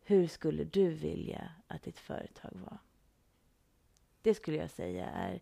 hur 0.05 0.27
skulle 0.27 0.65
du 0.65 0.89
vilja 0.89 1.53
att 1.67 1.83
ditt 1.83 1.99
företag 1.99 2.51
var? 2.53 2.79
Det 4.23 4.35
skulle 4.35 4.57
jag 4.57 4.71
säga 4.71 5.07
är 5.07 5.41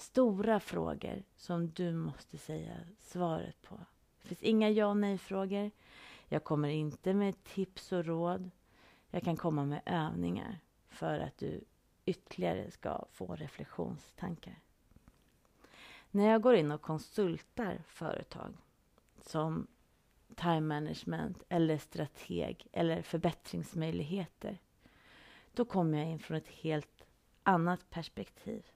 stora 0.00 0.60
frågor 0.60 1.22
som 1.36 1.70
du 1.70 1.92
måste 1.92 2.38
säga 2.38 2.74
svaret 2.98 3.62
på. 3.62 3.80
Det 4.22 4.28
finns 4.28 4.42
inga 4.42 4.70
ja 4.70 4.86
och 4.86 4.96
nej-frågor. 4.96 5.70
Jag 6.28 6.44
kommer 6.44 6.68
inte 6.68 7.14
med 7.14 7.44
tips 7.44 7.92
och 7.92 8.04
råd. 8.04 8.50
Jag 9.10 9.22
kan 9.22 9.36
komma 9.36 9.64
med 9.64 9.82
övningar 9.86 10.60
för 10.88 11.18
att 11.18 11.38
du 11.38 11.64
ytterligare 12.04 12.70
ska 12.70 13.04
få 13.12 13.36
reflektionstankar. 13.36 14.60
När 16.10 16.30
jag 16.30 16.42
går 16.42 16.54
in 16.54 16.72
och 16.72 16.82
konsultar 16.82 17.82
företag 17.86 18.54
som 19.20 19.66
time 20.34 20.60
management 20.60 21.42
eller 21.48 21.78
strateg 21.78 22.66
eller 22.72 23.02
förbättringsmöjligheter 23.02 24.58
då 25.52 25.64
kommer 25.64 25.98
jag 25.98 26.08
in 26.08 26.18
från 26.18 26.36
ett 26.36 26.48
helt 26.48 27.04
annat 27.42 27.90
perspektiv. 27.90 28.66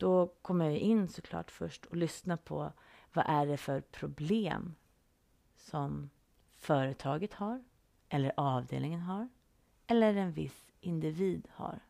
Då 0.00 0.26
kommer 0.26 0.64
jag 0.64 0.78
in 0.78 1.08
såklart 1.08 1.50
först 1.50 1.86
och 1.86 1.96
lyssnar 1.96 2.36
på 2.36 2.72
vad 3.12 3.24
är 3.28 3.46
det 3.46 3.56
för 3.56 3.80
problem 3.80 4.74
som 5.56 6.10
företaget 6.56 7.34
har 7.34 7.64
eller 8.08 8.32
avdelningen 8.36 9.00
har 9.00 9.28
eller 9.86 10.14
en 10.14 10.32
viss 10.32 10.72
individ 10.80 11.48
har. 11.50 11.80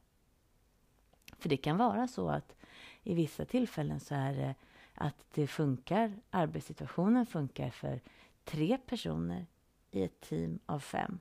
För 1.39 1.49
det 1.49 1.57
kan 1.57 1.77
vara 1.77 2.09
så 2.09 2.29
att 2.29 2.57
i 3.03 3.15
vissa 3.15 3.45
tillfällen 3.45 4.01
så 4.01 4.15
är 4.15 4.33
det 4.33 4.55
att 4.95 5.27
det 5.35 5.47
funkar, 5.47 6.21
arbetssituationen 6.31 7.27
funkar 7.27 7.71
för 7.71 8.01
tre 8.45 8.79
personer 8.79 9.47
i 9.91 10.03
ett 10.03 10.21
team 10.21 10.59
av 10.67 10.81
fem. 10.81 11.19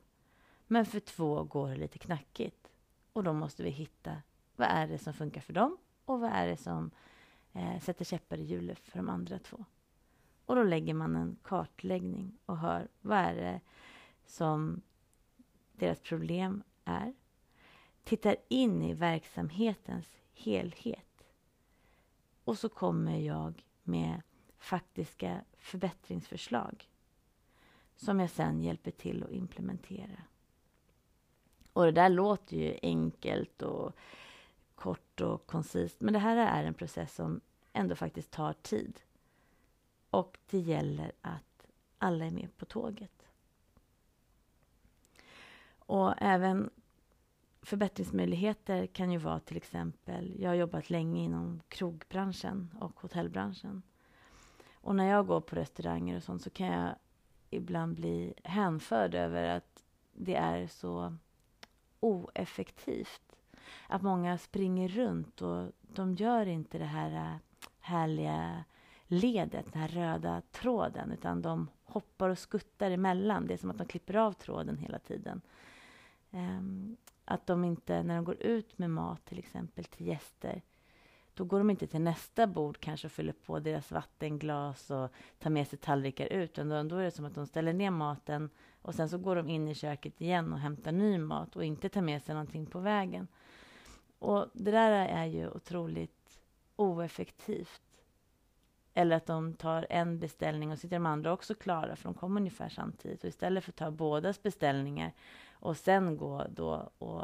Men 0.67 0.85
för 0.85 0.99
två 0.99 1.43
går 1.43 1.69
det 1.69 1.75
lite 1.75 1.99
knackigt. 1.99 2.71
Och 3.13 3.23
då 3.23 3.33
måste 3.33 3.63
vi 3.63 3.69
hitta 3.69 4.21
vad 4.55 4.67
är 4.67 4.87
det 4.87 4.97
som 4.97 5.13
funkar 5.13 5.41
för 5.41 5.53
dem 5.53 5.77
och 6.09 6.19
vad 6.19 6.31
är 6.31 6.47
det 6.47 6.57
som 6.57 6.91
eh, 7.53 7.79
sätter 7.79 8.05
käppar 8.05 8.37
i 8.37 8.43
hjulet 8.43 8.79
för 8.79 8.97
de 8.97 9.09
andra 9.09 9.39
två. 9.39 9.65
Och 10.45 10.55
då 10.55 10.63
lägger 10.63 10.93
man 10.93 11.15
en 11.15 11.37
kartläggning 11.43 12.37
och 12.45 12.57
hör 12.57 12.87
vad 13.01 13.17
är 13.17 13.35
det 13.35 13.61
som 14.25 14.81
deras 15.73 15.99
problem 15.99 16.63
är. 16.85 17.13
Tittar 18.03 18.35
in 18.47 18.81
i 18.83 18.93
verksamhetens 18.93 20.17
helhet. 20.33 21.23
Och 22.43 22.57
så 22.57 22.69
kommer 22.69 23.17
jag 23.17 23.65
med 23.83 24.21
faktiska 24.57 25.41
förbättringsförslag 25.57 26.89
som 27.95 28.19
jag 28.19 28.29
sen 28.29 28.61
hjälper 28.61 28.91
till 28.91 29.23
att 29.23 29.31
implementera. 29.31 30.23
Och 31.73 31.85
det 31.85 31.91
där 31.91 32.09
låter 32.09 32.57
ju 32.57 32.79
enkelt 32.81 33.61
och 33.61 33.95
kort 34.79 35.21
och 35.21 35.47
koncist, 35.47 36.01
men 36.01 36.13
det 36.13 36.19
här 36.19 36.37
är 36.37 36.63
en 36.63 36.73
process 36.73 37.15
som 37.15 37.41
ändå 37.73 37.95
faktiskt 37.95 38.31
tar 38.31 38.53
tid. 38.53 38.99
Och 40.09 40.37
det 40.49 40.59
gäller 40.59 41.11
att 41.21 41.67
alla 41.97 42.25
är 42.25 42.31
med 42.31 42.57
på 42.57 42.65
tåget. 42.65 43.27
Och 45.71 46.13
även 46.17 46.69
förbättringsmöjligheter 47.61 48.87
kan 48.87 49.11
ju 49.11 49.17
vara 49.17 49.39
till 49.39 49.57
exempel, 49.57 50.35
jag 50.39 50.49
har 50.49 50.55
jobbat 50.55 50.89
länge 50.89 51.23
inom 51.23 51.61
krogbranschen 51.67 52.75
och 52.79 52.99
hotellbranschen. 52.99 53.81
Och 54.71 54.95
när 54.95 55.05
jag 55.05 55.27
går 55.27 55.41
på 55.41 55.55
restauranger 55.55 56.17
och 56.17 56.23
sånt 56.23 56.41
så 56.41 56.49
kan 56.49 56.67
jag 56.67 56.95
ibland 57.49 57.95
bli 57.95 58.33
hänförd 58.43 59.15
över 59.15 59.43
att 59.43 59.83
det 60.13 60.35
är 60.35 60.67
så 60.67 61.15
oeffektivt. 61.99 63.28
Att 63.87 64.01
många 64.01 64.37
springer 64.37 64.87
runt 64.87 65.41
och 65.41 65.71
de 65.81 66.15
gör 66.15 66.45
inte 66.45 66.77
det 66.77 66.85
här 66.85 67.11
eh, 67.11 67.37
härliga 67.79 68.63
ledet, 69.07 69.73
den 69.73 69.81
här 69.81 69.87
röda 69.87 70.41
tråden, 70.51 71.11
utan 71.11 71.41
de 71.41 71.69
hoppar 71.83 72.29
och 72.29 72.37
skuttar 72.37 72.91
emellan. 72.91 73.47
Det 73.47 73.53
är 73.53 73.57
som 73.57 73.69
att 73.69 73.77
de 73.77 73.87
klipper 73.87 74.15
av 74.15 74.33
tråden 74.33 74.77
hela 74.77 74.99
tiden. 74.99 75.41
Um, 76.31 76.97
att 77.25 77.47
de 77.47 77.65
inte, 77.65 78.03
när 78.03 78.15
de 78.15 78.25
går 78.25 78.41
ut 78.41 78.77
med 78.77 78.89
mat 78.89 79.25
till 79.25 79.39
exempel 79.39 79.85
till 79.85 80.07
gäster, 80.07 80.61
då 81.33 81.43
går 81.43 81.57
de 81.57 81.69
inte 81.69 81.87
till 81.87 82.01
nästa 82.01 82.47
bord 82.47 82.79
kanske 82.79 83.07
och 83.07 83.11
fyller 83.11 83.33
på 83.33 83.59
deras 83.59 83.91
vattenglas 83.91 84.91
och 84.91 85.09
tar 85.39 85.49
med 85.49 85.67
sig 85.67 85.79
tallrikar 85.79 86.27
ut. 86.27 86.51
Utan 86.51 86.87
då 86.87 86.95
är 86.95 87.03
det 87.03 87.11
som 87.11 87.25
att 87.25 87.35
de 87.35 87.47
ställer 87.47 87.73
ner 87.73 87.91
maten 87.91 88.49
och 88.81 88.95
sen 88.95 89.09
så 89.09 89.17
går 89.17 89.35
de 89.35 89.49
in 89.49 89.67
i 89.67 89.75
köket 89.75 90.21
igen 90.21 90.53
och 90.53 90.59
hämtar 90.59 90.91
ny 90.91 91.17
mat 91.17 91.55
och 91.55 91.65
inte 91.65 91.89
tar 91.89 92.01
med 92.01 92.23
sig 92.23 92.35
någonting 92.35 92.65
på 92.65 92.79
vägen. 92.79 93.27
Och 94.19 94.47
det 94.53 94.71
där 94.71 94.91
är 94.91 95.25
ju 95.25 95.49
otroligt 95.49 96.41
oeffektivt. 96.75 97.81
Eller 98.93 99.15
att 99.15 99.25
de 99.25 99.53
tar 99.53 99.87
en 99.89 100.19
beställning 100.19 100.71
och 100.71 100.79
sitter 100.79 100.95
de 100.95 101.05
andra 101.05 101.33
också 101.33 101.55
klara 101.55 101.95
för 101.95 102.03
de 102.03 102.13
kommer 102.13 102.41
ungefär 102.41 102.69
samtidigt. 102.69 103.23
Och 103.23 103.29
istället 103.29 103.63
för 103.63 103.71
att 103.71 103.75
ta 103.75 103.91
bådas 103.91 104.43
beställningar 104.43 105.13
och 105.51 105.77
sen 105.77 106.17
gå 106.17 106.45
då 106.49 106.91
och 106.97 107.23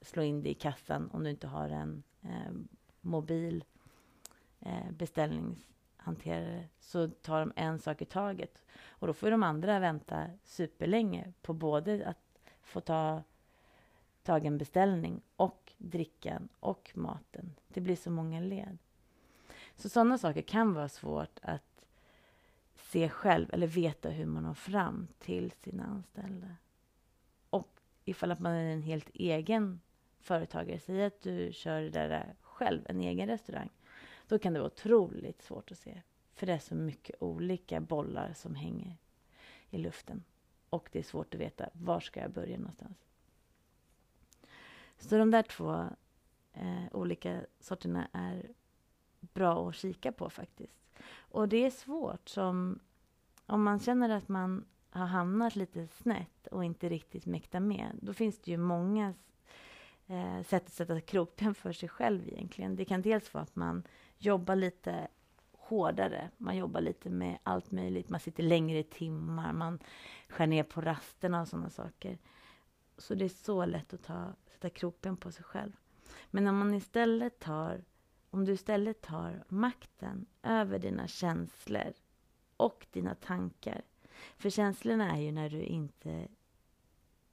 slå 0.00 0.22
in 0.22 0.42
det 0.42 0.50
i 0.50 0.54
kassan 0.54 1.10
om 1.12 1.24
du 1.24 1.30
inte 1.30 1.46
har 1.46 1.68
en 1.68 2.02
eh, 2.22 2.52
mobil 3.00 3.64
eh, 4.60 4.90
beställningshanterare 4.90 6.68
så 6.80 7.08
tar 7.08 7.40
de 7.40 7.52
en 7.56 7.78
sak 7.78 8.02
i 8.02 8.04
taget. 8.04 8.62
Och 8.88 9.06
då 9.06 9.12
får 9.12 9.30
de 9.30 9.42
andra 9.42 9.78
vänta 9.78 10.26
superlänge 10.44 11.32
på 11.42 11.52
både 11.52 12.06
att 12.06 12.40
få 12.62 12.80
ta 12.80 13.22
tagen 14.28 14.58
beställning 14.58 15.20
och 15.36 15.72
drickan 15.78 16.48
och 16.60 16.90
maten. 16.94 17.54
Det 17.68 17.80
blir 17.80 17.96
så 17.96 18.10
många 18.10 18.40
led. 18.40 18.78
Så 19.76 19.88
sådana 19.88 20.18
saker 20.18 20.42
kan 20.42 20.74
vara 20.74 20.88
svårt 20.88 21.38
att 21.42 21.84
se 22.76 23.08
själv 23.08 23.46
eller 23.52 23.66
veta 23.66 24.10
hur 24.10 24.26
man 24.26 24.42
når 24.42 24.54
fram 24.54 25.08
till 25.18 25.50
sina 25.50 25.84
anställda. 25.84 26.56
Och 27.50 27.80
ifall 28.04 28.32
att 28.32 28.40
man 28.40 28.52
är 28.52 28.72
en 28.72 28.82
helt 28.82 29.10
egen 29.14 29.80
företagare, 30.20 30.78
säg 30.78 31.04
att 31.04 31.20
du 31.20 31.52
kör 31.52 31.80
det 31.80 31.90
där 31.90 32.34
själv, 32.40 32.82
en 32.86 33.00
egen 33.00 33.28
restaurang, 33.28 33.70
då 34.28 34.38
kan 34.38 34.52
det 34.52 34.58
vara 34.58 34.70
otroligt 34.70 35.42
svårt 35.42 35.72
att 35.72 35.78
se. 35.78 36.02
För 36.34 36.46
det 36.46 36.52
är 36.52 36.58
så 36.58 36.74
mycket 36.74 37.22
olika 37.22 37.80
bollar 37.80 38.32
som 38.32 38.54
hänger 38.54 38.96
i 39.70 39.78
luften. 39.78 40.24
Och 40.70 40.88
det 40.92 40.98
är 40.98 41.02
svårt 41.02 41.34
att 41.34 41.40
veta 41.40 41.68
var 41.72 42.00
ska 42.00 42.20
jag 42.20 42.30
börja 42.30 42.58
någonstans. 42.58 43.08
Så 44.98 45.18
de 45.18 45.30
där 45.30 45.42
två 45.42 45.88
eh, 46.52 46.84
olika 46.92 47.40
sorterna 47.60 48.08
är 48.12 48.50
bra 49.20 49.68
att 49.68 49.74
kika 49.74 50.12
på 50.12 50.30
faktiskt. 50.30 50.80
Och 51.16 51.48
det 51.48 51.66
är 51.66 51.70
svårt 51.70 52.28
som 52.28 52.80
om 53.46 53.62
man 53.62 53.78
känner 53.78 54.10
att 54.10 54.28
man 54.28 54.64
har 54.90 55.06
hamnat 55.06 55.56
lite 55.56 55.86
snett 55.86 56.46
och 56.46 56.64
inte 56.64 56.88
riktigt 56.88 57.26
mäktar 57.26 57.60
med. 57.60 57.98
Då 58.02 58.12
finns 58.12 58.38
det 58.38 58.50
ju 58.50 58.56
många 58.56 59.14
eh, 60.06 60.42
sätt 60.42 60.66
att 60.66 60.72
sätta 60.72 61.00
krokben 61.00 61.54
för 61.54 61.72
sig 61.72 61.88
själv 61.88 62.28
egentligen. 62.28 62.76
Det 62.76 62.84
kan 62.84 63.02
dels 63.02 63.34
vara 63.34 63.42
att 63.42 63.56
man 63.56 63.82
jobbar 64.18 64.56
lite 64.56 65.08
hårdare. 65.52 66.30
Man 66.36 66.56
jobbar 66.56 66.80
lite 66.80 67.10
med 67.10 67.38
allt 67.42 67.70
möjligt. 67.70 68.08
Man 68.08 68.20
sitter 68.20 68.42
längre 68.42 68.82
timmar, 68.82 69.52
man 69.52 69.78
skär 70.28 70.46
ner 70.46 70.62
på 70.62 70.80
rasterna 70.80 71.40
och 71.40 71.48
sådana 71.48 71.70
saker. 71.70 72.18
Så 72.98 73.14
det 73.14 73.24
är 73.24 73.28
så 73.28 73.64
lätt 73.64 73.94
att 73.94 74.02
ta, 74.02 74.34
sätta 74.46 74.70
krokben 74.70 75.16
på 75.16 75.32
sig 75.32 75.44
själv. 75.44 75.72
Men 76.30 76.46
om 76.46 76.58
man 76.58 76.74
istället 76.74 77.38
tar, 77.38 77.84
om 78.30 78.44
du 78.44 78.52
istället 78.52 79.00
tar 79.00 79.44
makten 79.48 80.26
över 80.42 80.78
dina 80.78 81.08
känslor 81.08 81.92
och 82.56 82.86
dina 82.90 83.14
tankar. 83.14 83.82
För 84.36 84.50
känslorna 84.50 85.16
är 85.16 85.20
ju 85.20 85.32
när 85.32 85.50
du 85.50 85.62
inte 85.62 86.28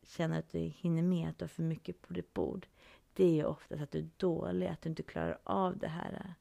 känner 0.03 0.39
att 0.39 0.51
du 0.51 0.59
hinner 0.59 1.03
med, 1.03 1.29
att 1.29 1.37
du 1.37 1.43
har 1.43 1.49
för 1.49 1.63
mycket 1.63 2.01
på 2.01 2.13
ditt 2.13 2.33
bord. 2.33 2.67
Det 3.13 3.25
är 3.25 3.33
ju 3.33 3.45
oftast 3.45 3.81
att 3.81 3.91
du 3.91 3.99
är 3.99 4.09
dålig, 4.17 4.67
att 4.67 4.81
du 4.81 4.89
inte 4.89 5.03
klarar 5.03 5.37
av 5.43 5.77
det 5.77 5.87
här. 5.87 6.33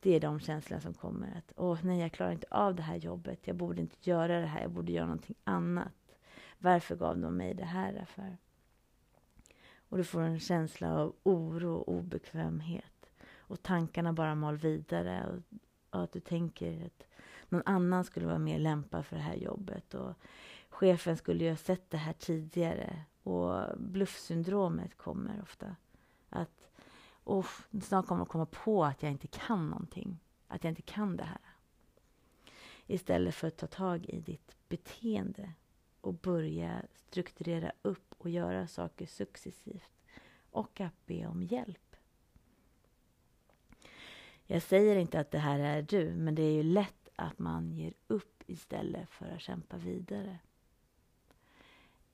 Det 0.00 0.14
är 0.14 0.20
de 0.20 0.40
känslorna 0.40 0.80
som 0.80 0.94
kommer. 0.94 1.38
Att 1.38 1.52
åh 1.56 1.78
nej, 1.82 2.00
jag 2.00 2.12
klarar 2.12 2.32
inte 2.32 2.46
av 2.50 2.74
det 2.74 2.82
här 2.82 2.96
jobbet. 2.96 3.46
Jag 3.46 3.56
borde 3.56 3.80
inte 3.80 4.10
göra 4.10 4.40
det 4.40 4.46
här. 4.46 4.62
Jag 4.62 4.70
borde 4.70 4.92
göra 4.92 5.06
någonting 5.06 5.36
annat. 5.44 6.05
Varför 6.58 6.96
gav 6.96 7.18
de 7.18 7.36
mig 7.36 7.54
det 7.54 7.64
här 7.64 8.04
för? 8.04 8.36
Och 9.88 9.96
du 9.96 10.04
får 10.04 10.20
en 10.20 10.40
känsla 10.40 10.94
av 10.94 11.14
oro 11.22 11.74
och 11.74 11.88
obekvämhet. 11.88 13.10
Och 13.36 13.62
tankarna 13.62 14.12
bara 14.12 14.34
mal 14.34 14.56
vidare. 14.56 15.26
Och, 15.26 15.58
och 15.90 16.04
att 16.04 16.12
du 16.12 16.20
tänker 16.20 16.86
att 16.86 17.06
någon 17.48 17.62
annan 17.66 18.04
skulle 18.04 18.26
vara 18.26 18.38
mer 18.38 18.58
lämpad 18.58 19.06
för 19.06 19.16
det 19.16 19.22
här 19.22 19.34
jobbet. 19.34 19.94
Och 19.94 20.14
chefen 20.68 21.16
skulle 21.16 21.44
ju 21.44 21.50
ha 21.50 21.56
sett 21.56 21.90
det 21.90 21.96
här 21.96 22.12
tidigare. 22.12 23.02
Och 23.22 23.78
bluffsyndromet 23.78 24.96
kommer 24.96 25.42
ofta. 25.42 25.76
Att 26.28 26.70
oh, 27.24 27.46
snart 27.82 28.06
kommer 28.06 28.24
de 28.24 28.26
komma 28.28 28.46
på 28.46 28.84
att 28.84 29.02
jag 29.02 29.12
inte 29.12 29.26
kan 29.26 29.70
någonting. 29.70 30.18
Att 30.48 30.64
jag 30.64 30.70
inte 30.70 30.82
kan 30.82 31.16
det 31.16 31.24
här. 31.24 31.40
Istället 32.86 33.34
för 33.34 33.48
att 33.48 33.56
ta 33.56 33.66
tag 33.66 34.06
i 34.06 34.20
ditt 34.20 34.56
beteende 34.68 35.52
och 36.06 36.14
börja 36.14 36.82
strukturera 36.94 37.72
upp 37.82 38.14
och 38.18 38.30
göra 38.30 38.66
saker 38.66 39.06
successivt. 39.06 39.92
Och 40.50 40.80
att 40.80 41.06
be 41.06 41.26
om 41.26 41.42
hjälp. 41.42 41.96
Jag 44.44 44.62
säger 44.62 44.96
inte 44.96 45.20
att 45.20 45.30
det 45.30 45.38
här 45.38 45.58
är 45.58 45.82
du, 45.82 46.14
men 46.14 46.34
det 46.34 46.42
är 46.42 46.52
ju 46.52 46.62
lätt 46.62 47.08
att 47.16 47.38
man 47.38 47.72
ger 47.72 47.94
upp 48.06 48.42
istället 48.46 49.10
för 49.10 49.26
att 49.28 49.40
kämpa 49.40 49.76
vidare. 49.76 50.38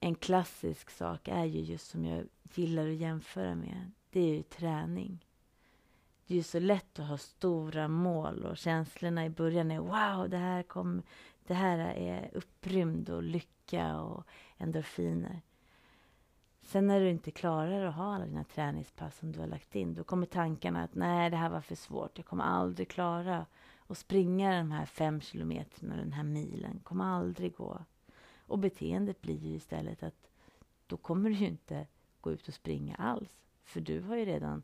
En 0.00 0.14
klassisk 0.14 0.90
sak 0.90 1.28
är 1.28 1.44
ju 1.44 1.60
just 1.60 1.90
som 1.90 2.04
jag 2.04 2.26
gillar 2.54 2.88
att 2.88 2.96
jämföra 2.96 3.54
med. 3.54 3.90
Det 4.10 4.20
är 4.20 4.34
ju 4.34 4.42
träning. 4.42 5.26
Det 6.26 6.34
är 6.34 6.36
ju 6.36 6.42
så 6.42 6.58
lätt 6.58 6.98
att 6.98 7.08
ha 7.08 7.18
stora 7.18 7.88
mål 7.88 8.44
och 8.44 8.56
känslorna 8.56 9.24
i 9.24 9.30
början 9.30 9.70
är 9.70 9.78
wow, 9.78 10.30
det 10.30 10.36
här, 10.36 10.62
kom, 10.62 11.02
det 11.46 11.54
här 11.54 11.78
är 11.78 12.30
upprymd 12.34 13.10
och 13.10 13.22
lycka 13.22 14.00
och 14.00 14.26
endorfiner. 14.58 15.40
Sen 16.62 16.86
när 16.86 17.00
du 17.00 17.10
inte 17.10 17.30
klarar 17.30 17.84
att 17.84 17.94
ha 17.94 18.14
alla 18.14 18.24
dina 18.24 18.44
träningspass 18.44 19.18
som 19.18 19.32
du 19.32 19.40
har 19.40 19.46
lagt 19.46 19.74
in, 19.74 19.94
då 19.94 20.04
kommer 20.04 20.26
tankarna 20.26 20.82
att 20.82 20.94
nej, 20.94 21.30
det 21.30 21.36
här 21.36 21.50
var 21.50 21.60
för 21.60 21.74
svårt. 21.74 22.18
Jag 22.18 22.26
kommer 22.26 22.44
aldrig 22.44 22.88
klara 22.88 23.46
att 23.86 23.98
springa 23.98 24.56
de 24.56 24.70
här 24.70 24.86
fem 24.86 25.20
kilometerna, 25.20 25.96
den 25.96 26.12
här 26.12 26.22
milen. 26.22 26.80
kommer 26.82 27.04
aldrig 27.04 27.56
gå. 27.56 27.84
Och 28.46 28.58
beteendet 28.58 29.20
blir 29.20 29.38
ju 29.38 29.54
istället 29.54 30.02
att 30.02 30.30
då 30.86 30.96
kommer 30.96 31.30
du 31.30 31.36
ju 31.36 31.46
inte 31.46 31.86
gå 32.20 32.32
ut 32.32 32.48
och 32.48 32.54
springa 32.54 32.96
alls. 32.96 33.42
För 33.64 33.80
du 33.80 34.00
har 34.00 34.16
ju 34.16 34.24
redan 34.24 34.62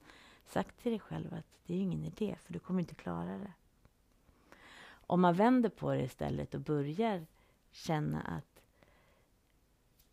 sagt 0.48 0.82
till 0.82 0.92
dig 0.92 1.00
själv 1.00 1.34
att 1.34 1.46
det 1.66 1.74
är 1.74 1.78
ingen 1.78 2.04
idé, 2.04 2.36
för 2.44 2.52
du 2.52 2.58
kommer 2.58 2.80
inte 2.80 2.94
klara 2.94 3.38
det. 3.38 3.52
Om 4.90 5.20
man 5.20 5.34
vänder 5.34 5.68
på 5.68 5.92
det 5.92 6.02
istället 6.02 6.54
och 6.54 6.60
börjar 6.60 7.26
känna 7.70 8.20
att 8.20 8.62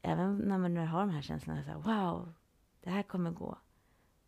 även 0.02 0.38
när 0.38 0.58
man 0.58 0.78
har 0.78 1.00
de 1.00 1.10
här 1.10 1.22
känslorna, 1.22 1.64
så 1.64 1.70
här, 1.70 1.78
wow, 1.78 2.34
det 2.82 2.90
här 2.90 3.04
kommer 3.04 3.32
gå. 3.32 3.58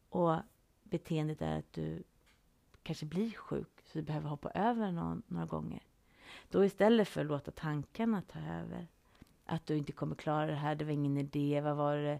Och 0.09 0.35
beteendet 0.83 1.41
är 1.41 1.59
att 1.59 1.73
du 1.73 2.03
kanske 2.83 3.05
blir 3.05 3.31
sjuk, 3.31 3.83
så 3.85 3.97
du 3.97 4.01
behöver 4.01 4.29
hoppa 4.29 4.49
över 4.49 4.91
någon, 4.91 5.23
några 5.27 5.45
gånger. 5.45 5.83
Då 6.49 6.65
istället 6.65 7.07
för 7.07 7.21
att 7.21 7.27
låta 7.27 7.51
tankarna 7.51 8.21
ta 8.21 8.39
över, 8.39 8.87
att 9.45 9.65
du 9.65 9.77
inte 9.77 9.91
kommer 9.91 10.15
klara 10.15 10.45
det 10.45 10.55
här, 10.55 10.75
det 10.75 10.85
var 10.85 10.91
ingen 10.91 11.17
idé, 11.17 11.61
vad 11.61 11.75
var 11.75 11.95
det, 11.95 12.19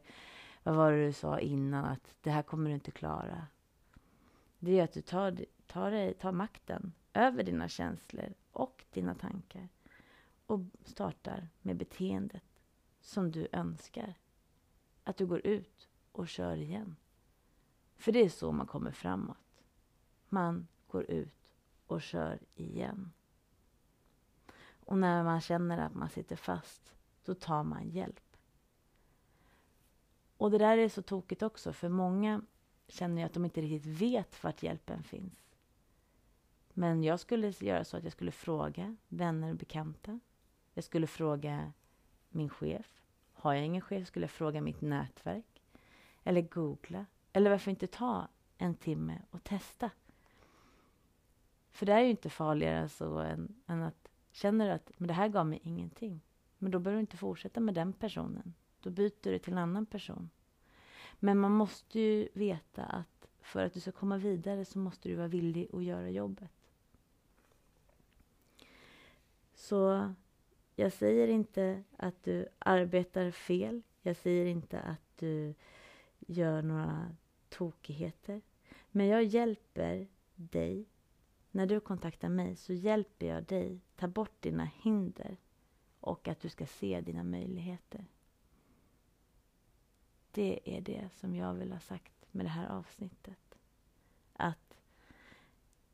vad 0.64 0.76
var 0.76 0.92
det 0.92 1.06
du 1.06 1.14
sa 1.14 1.40
innan, 1.40 1.86
att 1.86 2.16
det 2.22 2.32
här 2.32 2.44
kommer 2.44 2.70
du 2.70 2.74
inte 2.74 2.92
klara. 2.92 3.48
Det 4.60 4.80
är 4.80 4.84
att 4.84 4.94
du 4.94 5.02
tar, 5.02 5.46
tar, 5.68 5.92
dig, 5.92 6.14
tar 6.14 6.32
makten 6.32 6.94
över 7.14 7.44
dina 7.44 7.70
känslor 7.70 8.34
och 8.52 8.86
dina 8.92 9.16
tankar 9.16 9.70
och 10.46 10.60
startar 10.84 11.48
med 11.62 11.78
beteendet 11.78 12.62
som 13.02 13.32
du 13.32 13.48
önskar. 13.52 14.14
Att 15.04 15.18
du 15.18 15.26
går 15.26 15.48
ut 15.48 15.90
och 16.12 16.28
kör 16.28 16.56
igen. 16.56 16.96
För 17.96 18.12
det 18.12 18.20
är 18.20 18.30
så 18.30 18.52
man 18.52 18.68
kommer 18.68 18.92
framåt. 18.92 19.64
Man 20.30 20.68
går 20.88 21.04
ut 21.04 21.54
och 21.88 22.02
kör 22.02 22.40
igen. 22.56 23.12
Och 24.88 24.98
när 24.98 25.24
man 25.24 25.42
känner 25.42 25.78
att 25.78 25.96
man 25.96 26.10
sitter 26.10 26.36
fast, 26.36 26.96
då 27.26 27.34
tar 27.34 27.64
man 27.64 27.90
hjälp. 27.90 28.38
Och 30.38 30.52
det 30.52 30.58
där 30.58 30.78
är 30.78 30.90
så 30.90 31.02
tokigt 31.02 31.42
också, 31.42 31.74
för 31.74 31.90
många 31.90 32.42
känner 32.88 33.22
jag 33.22 33.26
att 33.26 33.34
de 33.34 33.46
inte 33.46 33.62
riktigt 33.62 34.02
vet 34.02 34.44
vart 34.44 34.64
hjälpen 34.64 35.04
finns. 35.04 35.48
Men 36.74 37.04
jag 37.04 37.20
skulle 37.20 37.50
göra 37.50 37.84
så 37.84 37.98
att 37.98 38.04
jag 38.04 38.12
skulle 38.12 38.32
fråga 38.32 38.96
vänner 39.08 39.50
och 39.50 39.56
bekanta. 39.56 40.20
Jag 40.74 40.84
skulle 40.84 41.08
fråga 41.08 41.74
min 42.30 42.50
chef. 42.50 43.02
Har 43.34 43.54
jag 43.54 43.66
ingen 43.66 43.82
chef 43.82 44.08
skulle 44.08 44.24
jag 44.24 44.32
fråga 44.32 44.62
mitt 44.62 44.82
nätverk. 44.82 45.64
Eller 46.24 46.42
googla. 46.42 47.06
Eller 47.34 47.50
varför 47.50 47.72
inte 47.72 47.88
ta 47.88 48.28
en 48.58 48.76
timme 48.76 49.22
och 49.32 49.44
testa? 49.44 49.92
För 51.72 51.86
det 51.86 51.94
är 51.94 52.02
ju 52.02 52.10
inte 52.10 52.30
farligare 52.30 52.90
så 52.90 53.20
än, 53.20 53.56
än 53.68 53.84
att 53.84 54.08
känner 54.32 54.66
du 54.66 54.72
att 54.72 54.92
men 54.98 55.08
det 55.08 55.14
här 55.14 55.28
gav 55.28 55.46
mig 55.46 55.60
ingenting. 55.64 56.22
Men 56.58 56.72
då 56.72 56.80
behöver 56.80 56.98
du 56.98 57.02
inte 57.02 57.18
fortsätta 57.18 57.60
med 57.60 57.74
den 57.74 57.94
personen. 57.94 58.54
Då 58.82 58.90
byter 58.90 59.32
du 59.32 59.40
till 59.40 59.54
en 59.54 59.60
annan 59.60 59.86
person. 59.86 60.30
Men 61.20 61.40
man 61.40 61.52
måste 61.52 62.00
ju 62.00 62.30
veta 62.34 62.84
att 62.84 63.28
för 63.42 63.66
att 63.66 63.74
du 63.74 63.80
ska 63.80 63.92
komma 63.92 64.18
vidare 64.18 64.66
så 64.66 64.80
måste 64.80 65.10
du 65.10 65.16
vara 65.16 65.28
villig 65.28 65.68
att 65.74 65.84
göra 65.84 66.10
jobbet. 66.10 66.52
Så 69.54 70.14
jag 70.76 70.94
säger 70.94 71.28
inte 71.28 71.84
att 71.98 72.24
du 72.24 72.48
arbetar 72.60 73.32
fel. 73.32 73.82
Jag 74.02 74.16
säger 74.16 74.46
inte 74.46 74.80
att 74.80 75.02
du 75.16 75.54
gör 76.20 76.62
några 76.62 77.16
tokigheter. 77.50 78.42
Men 78.92 79.08
jag 79.08 79.24
hjälper 79.24 80.08
dig. 80.36 80.86
När 81.52 81.66
du 81.66 81.80
kontaktar 81.80 82.30
mig 82.30 82.56
så 82.56 82.74
hjälper 82.74 83.26
jag 83.26 83.44
dig 83.44 83.80
ta 83.96 84.08
bort 84.08 84.42
dina 84.42 84.66
hinder 84.66 85.38
och 86.00 86.28
att 86.28 86.40
du 86.40 86.50
ska 86.50 86.66
se 86.66 87.02
dina 87.02 87.24
möjligheter. 87.24 88.06
Det 90.32 90.60
är 90.66 90.82
det 90.82 91.10
som 91.14 91.36
jag 91.36 91.54
vill 91.54 91.72
ha 91.72 91.80
sagt 91.80 92.14
med 92.32 92.46
det 92.46 92.50
här 92.50 92.68
avsnittet. 92.68 93.58
Att 94.34 94.78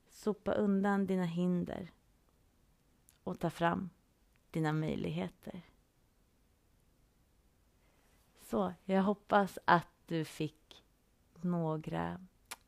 sopa 0.10 0.54
undan 0.54 1.06
dina 1.06 1.26
hinder 1.26 1.92
och 3.24 3.40
ta 3.40 3.50
fram 3.50 3.90
dina 4.52 4.74
möjligheter. 4.74 5.62
Så 8.42 8.74
jag 8.86 9.04
hoppas 9.04 9.60
att 9.66 9.88
du 10.06 10.26
fick 10.26 10.84
några 11.42 12.20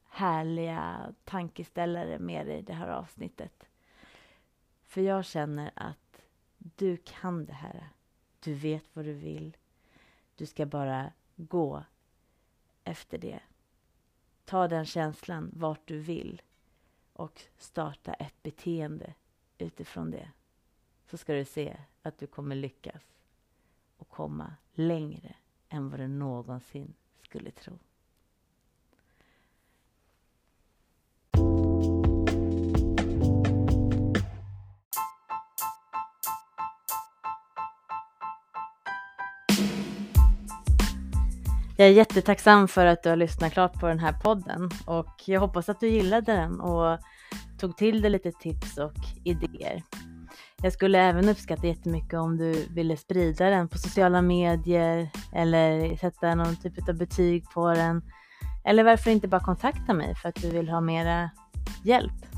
härliga 0.09 1.13
tankeställare 1.23 2.19
med 2.19 2.45
dig 2.45 2.59
i 2.59 2.61
det 2.61 2.73
här 2.73 2.87
avsnittet. 2.87 3.67
För 4.81 5.01
jag 5.01 5.25
känner 5.25 5.71
att 5.75 6.21
du 6.57 6.97
kan 6.97 7.45
det 7.45 7.53
här. 7.53 7.89
Du 8.39 8.53
vet 8.53 8.95
vad 8.95 9.05
du 9.05 9.13
vill. 9.13 9.57
Du 10.35 10.45
ska 10.45 10.65
bara 10.65 11.11
gå 11.35 11.83
efter 12.83 13.17
det. 13.17 13.39
Ta 14.45 14.67
den 14.67 14.85
känslan 14.85 15.51
vart 15.53 15.87
du 15.87 15.99
vill 15.99 16.41
och 17.13 17.41
starta 17.57 18.13
ett 18.13 18.43
beteende 18.43 19.13
utifrån 19.57 20.11
det. 20.11 20.31
Så 21.05 21.17
ska 21.17 21.33
du 21.33 21.45
se 21.45 21.77
att 22.01 22.17
du 22.17 22.27
kommer 22.27 22.55
lyckas 22.55 23.03
och 23.97 24.09
komma 24.09 24.55
längre 24.73 25.35
än 25.69 25.89
vad 25.89 25.99
du 25.99 26.07
någonsin 26.07 26.93
skulle 27.21 27.51
tro. 27.51 27.79
Jag 41.77 41.87
är 41.87 41.91
jättetacksam 41.91 42.67
för 42.67 42.85
att 42.85 43.03
du 43.03 43.09
har 43.09 43.15
lyssnat 43.15 43.53
klart 43.53 43.79
på 43.79 43.87
den 43.87 43.99
här 43.99 44.13
podden 44.13 44.69
och 44.85 45.23
jag 45.25 45.39
hoppas 45.39 45.69
att 45.69 45.79
du 45.79 45.87
gillade 45.87 46.31
den 46.31 46.59
och 46.59 46.99
tog 47.59 47.77
till 47.77 48.01
dig 48.01 48.11
lite 48.11 48.31
tips 48.31 48.77
och 48.77 48.93
idéer. 49.23 49.83
Jag 50.61 50.73
skulle 50.73 50.99
även 50.99 51.29
uppskatta 51.29 51.67
jättemycket 51.67 52.13
om 52.13 52.37
du 52.37 52.67
ville 52.69 52.97
sprida 52.97 53.49
den 53.49 53.67
på 53.67 53.77
sociala 53.77 54.21
medier 54.21 55.09
eller 55.33 55.97
sätta 55.97 56.35
någon 56.35 56.55
typ 56.55 56.89
av 56.89 56.95
betyg 56.95 57.49
på 57.53 57.73
den. 57.73 58.01
Eller 58.65 58.83
varför 58.83 59.11
inte 59.11 59.27
bara 59.27 59.41
kontakta 59.41 59.93
mig 59.93 60.15
för 60.15 60.29
att 60.29 60.35
du 60.35 60.49
vill 60.49 60.69
ha 60.69 60.81
mera 60.81 61.29
hjälp. 61.83 62.34